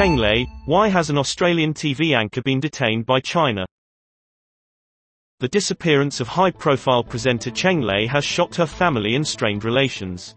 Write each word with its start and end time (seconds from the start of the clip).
Cheng 0.00 0.16
Lei, 0.16 0.46
why 0.64 0.88
has 0.88 1.10
an 1.10 1.18
Australian 1.18 1.74
TV 1.74 2.16
anchor 2.16 2.40
been 2.40 2.58
detained 2.58 3.04
by 3.04 3.20
China? 3.20 3.66
The 5.40 5.48
disappearance 5.48 6.20
of 6.20 6.28
high-profile 6.28 7.04
presenter 7.04 7.50
Cheng 7.50 7.82
Lei 7.82 8.06
has 8.06 8.24
shocked 8.24 8.54
her 8.54 8.64
family 8.64 9.14
and 9.14 9.28
strained 9.28 9.62
relations. 9.62 10.36